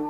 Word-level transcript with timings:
As 0.00 0.06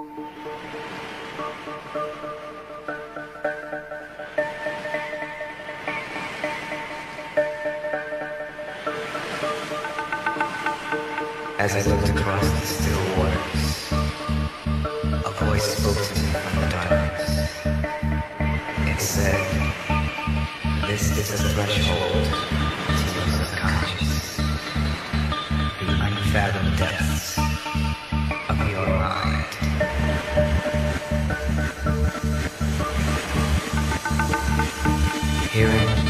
I 11.75 11.81
looked 11.87 12.11
across 12.11 12.51
the 12.51 12.67
still 12.67 13.01
waters, 13.17 13.93
a 15.25 15.31
voice 15.47 15.79
spoke 15.79 15.97
to 15.97 16.21
me 16.21 16.29
from 16.33 16.61
the 16.61 16.69
darkness. 16.69 17.33
It 18.91 19.01
said, 19.01 19.41
This 20.87 21.17
is 21.17 21.29
a 21.33 21.39
threshold 21.49 22.29
to 22.85 22.93
your 23.17 23.29
subconscious, 23.47 24.37
the 25.81 25.89
unfathomed 26.05 26.77
depths 26.77 27.28
Herein, 35.59 36.08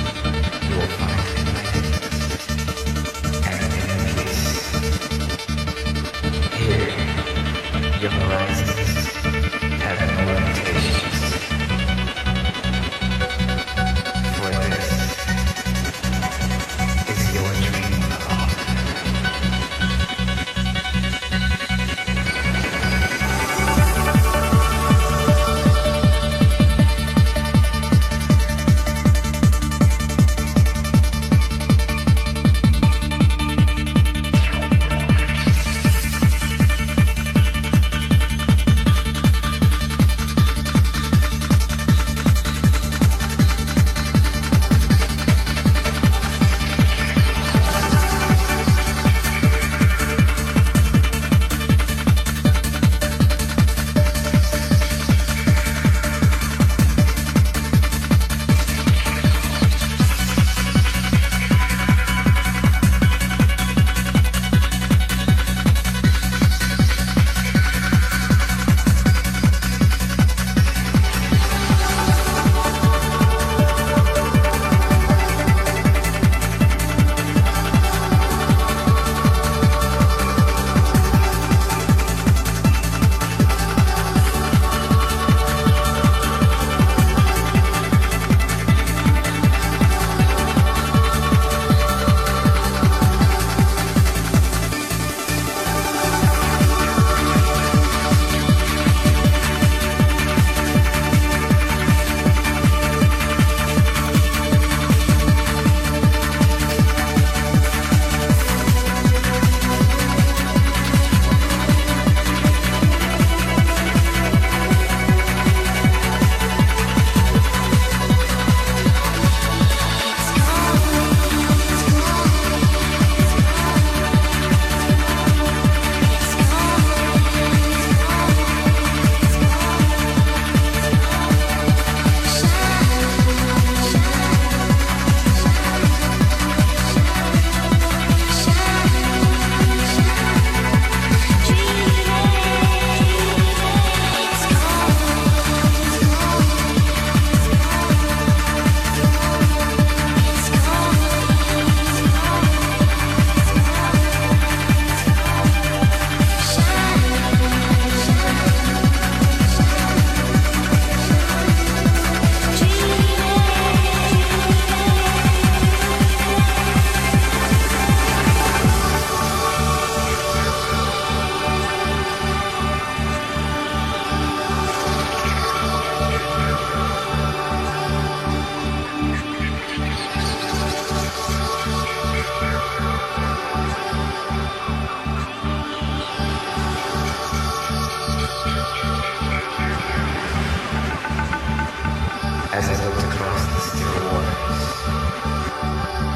As 192.51 192.67
I 192.67 192.85
looked 192.85 193.03
across 193.05 193.45
the 193.45 193.61
still 193.61 193.93
waters, 194.09 194.63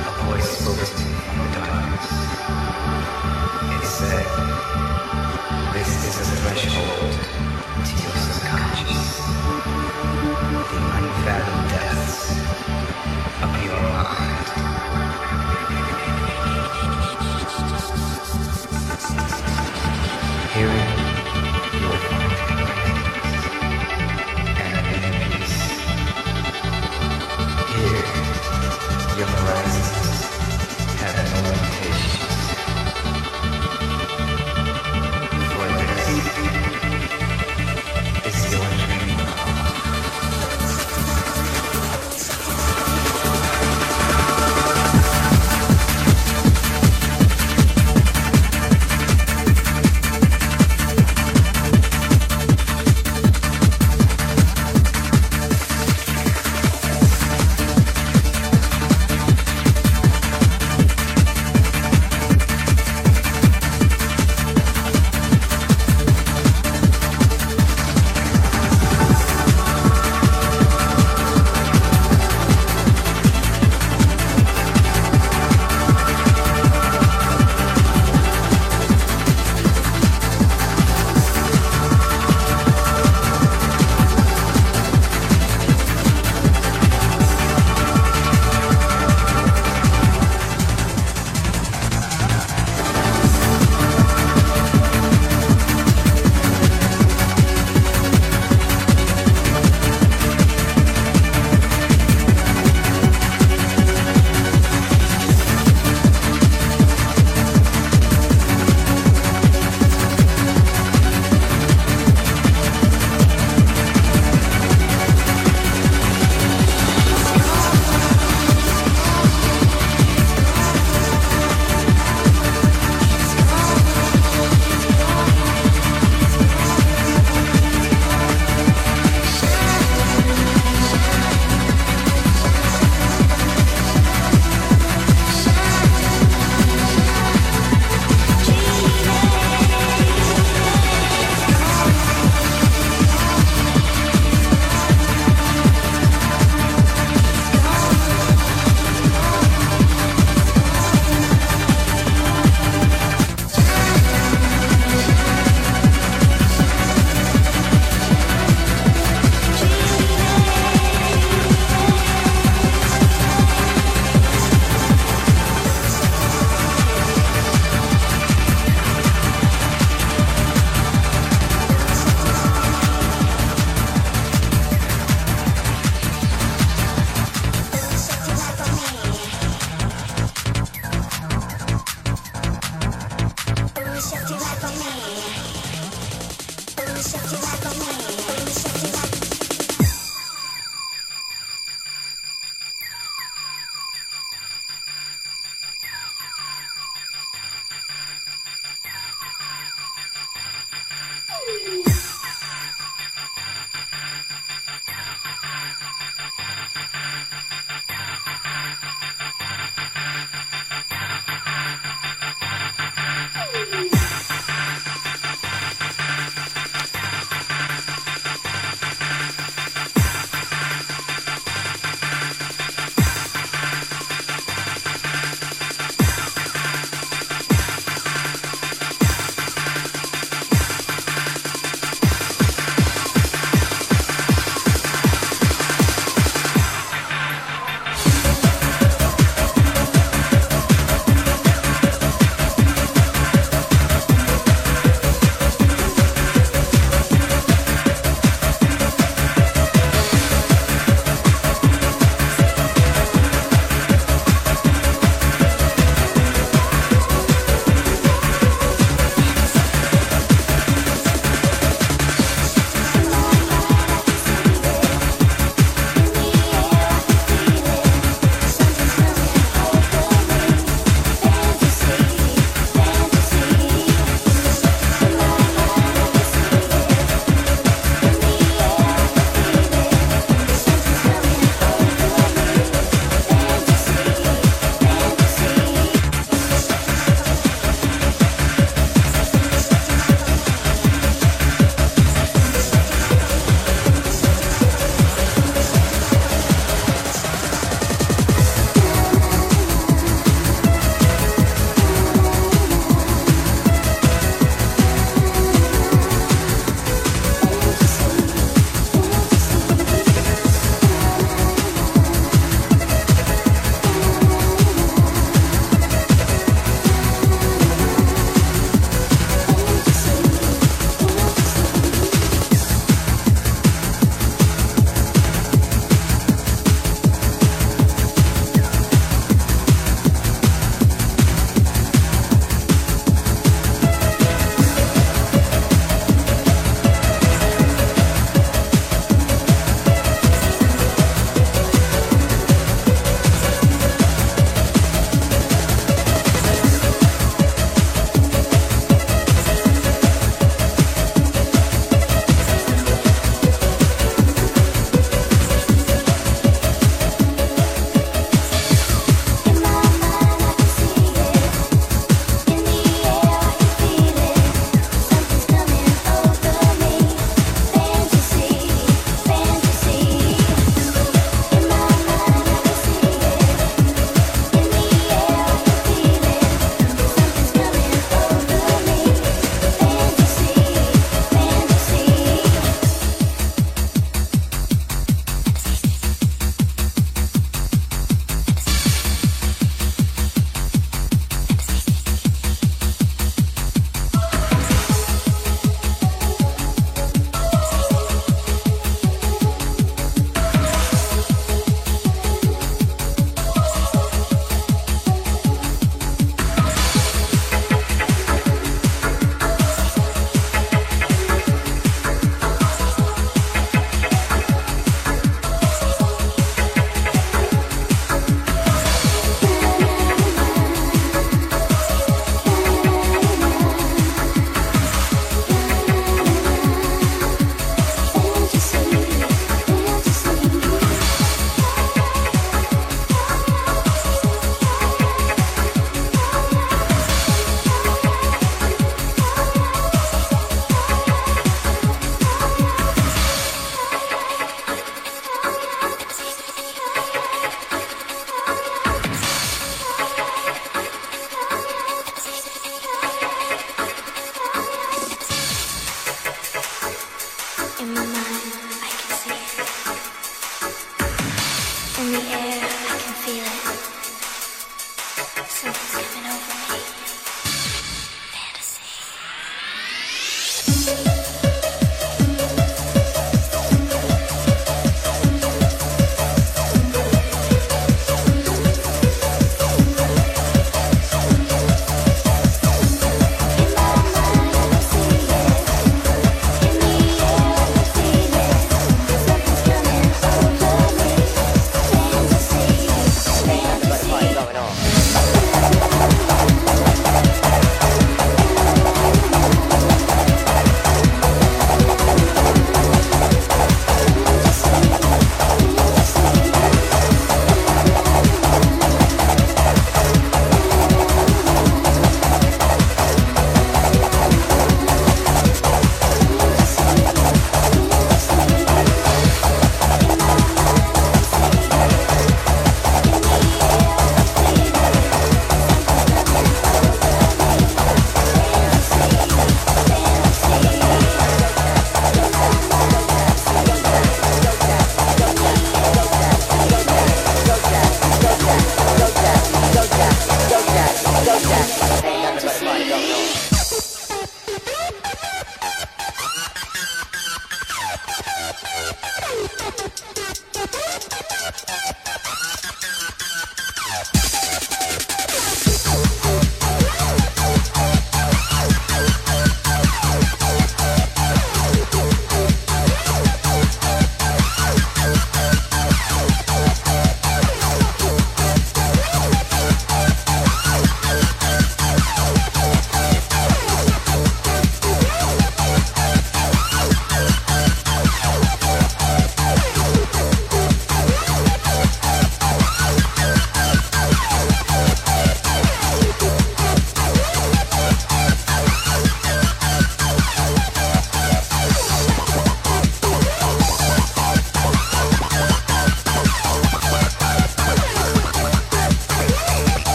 a 0.00 0.12
voice 0.24 0.50
spoke 0.58 0.80
to 0.96 1.04
me 1.04 1.20
in 1.28 1.38
the 1.38 1.48
darkness. 1.54 2.08
It 3.76 3.84
said, 3.86 4.26
This 5.74 5.90
is 6.08 6.16
a 6.20 6.36
threshold 6.40 7.12
to 7.84 7.92
your 8.02 8.16
subconscious, 8.16 9.02
the 10.70 10.80
unfathomed 10.96 11.68
depths. 11.70 12.51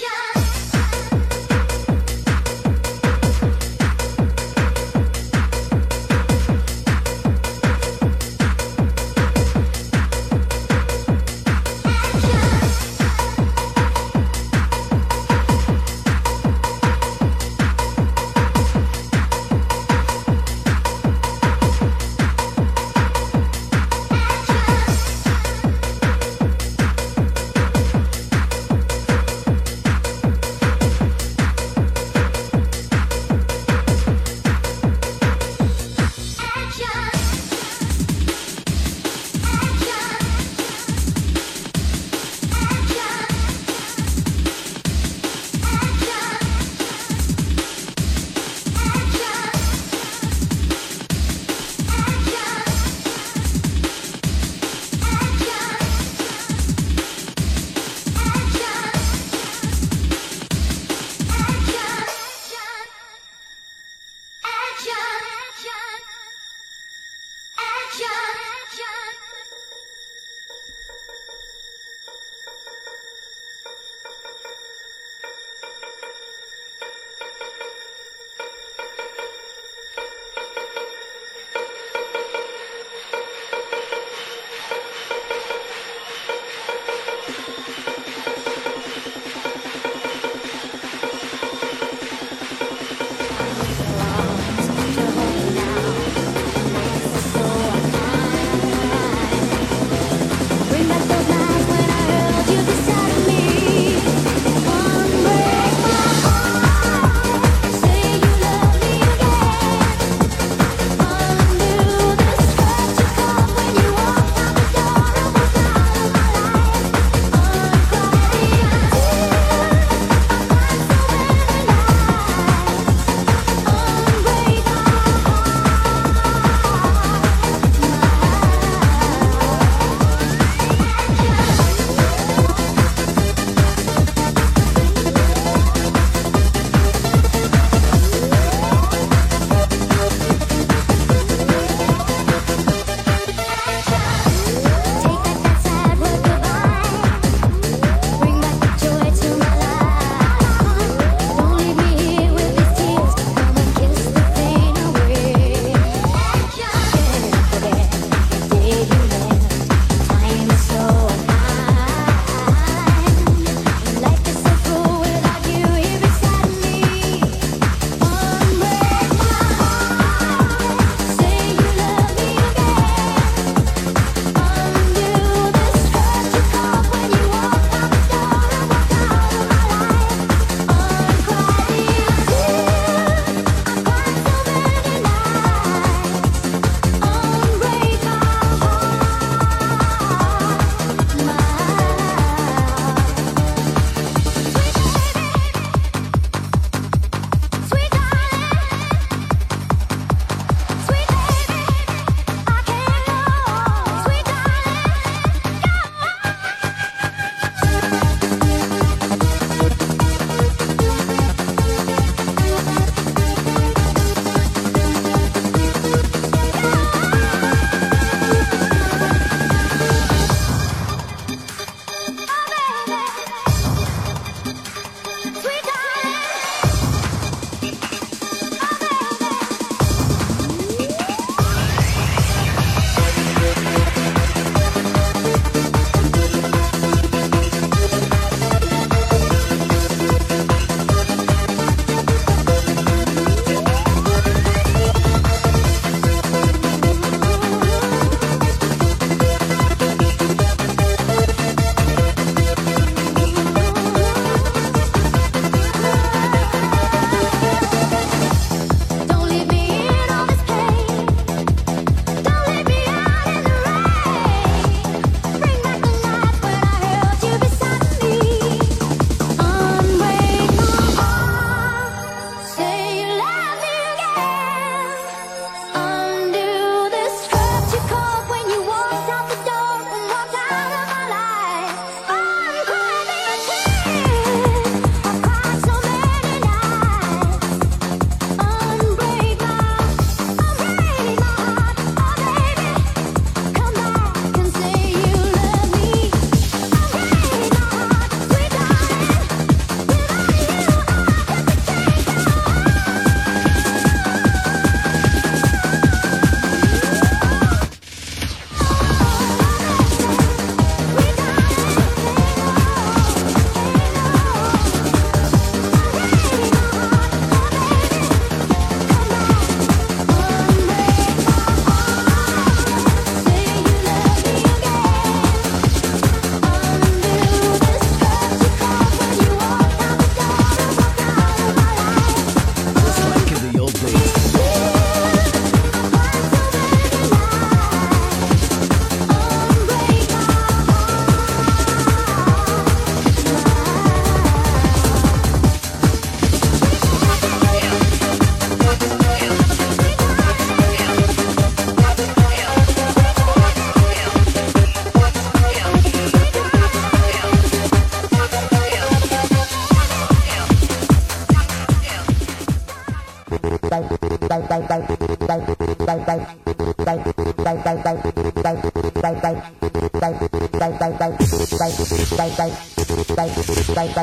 Yeah. 0.00 0.53